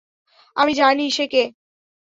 [0.55, 1.43] আমি জানি কে সে।